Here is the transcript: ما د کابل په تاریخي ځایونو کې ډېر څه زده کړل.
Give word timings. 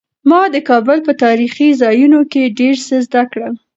ما 0.29 0.41
د 0.53 0.57
کابل 0.69 0.97
په 1.07 1.13
تاریخي 1.23 1.69
ځایونو 1.81 2.19
کې 2.31 2.53
ډېر 2.59 2.75
څه 2.87 2.95
زده 3.07 3.23
کړل. 3.31 3.53